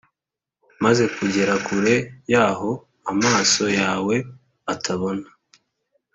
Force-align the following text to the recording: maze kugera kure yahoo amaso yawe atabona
maze 0.83 1.03
kugera 1.15 1.53
kure 1.65 1.95
yahoo 2.33 2.73
amaso 3.11 3.63
yawe 3.79 4.15
atabona 4.73 5.27